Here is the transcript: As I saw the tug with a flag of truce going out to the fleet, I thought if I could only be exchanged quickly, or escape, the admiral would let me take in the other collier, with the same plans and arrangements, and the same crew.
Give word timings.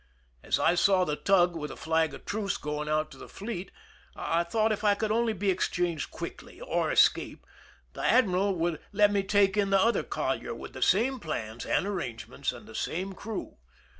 As 0.43 0.57
I 0.57 0.73
saw 0.73 1.03
the 1.05 1.15
tug 1.15 1.55
with 1.55 1.69
a 1.69 1.75
flag 1.75 2.15
of 2.15 2.25
truce 2.25 2.57
going 2.57 2.89
out 2.89 3.11
to 3.11 3.19
the 3.19 3.29
fleet, 3.29 3.69
I 4.15 4.43
thought 4.43 4.71
if 4.71 4.83
I 4.83 4.95
could 4.95 5.11
only 5.11 5.33
be 5.33 5.51
exchanged 5.51 6.09
quickly, 6.09 6.59
or 6.59 6.91
escape, 6.91 7.45
the 7.93 8.01
admiral 8.03 8.55
would 8.55 8.81
let 8.91 9.11
me 9.11 9.21
take 9.21 9.57
in 9.57 9.69
the 9.69 9.79
other 9.79 10.01
collier, 10.01 10.55
with 10.55 10.73
the 10.73 10.81
same 10.81 11.19
plans 11.19 11.67
and 11.67 11.85
arrangements, 11.85 12.51
and 12.51 12.65
the 12.65 12.73
same 12.73 13.13
crew. 13.13 13.57